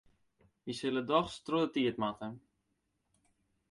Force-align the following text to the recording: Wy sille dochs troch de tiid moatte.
Wy 0.65 0.73
sille 0.79 1.01
dochs 1.09 1.35
troch 1.45 1.63
de 1.65 1.69
tiid 1.73 1.95
moatte. 2.01 2.29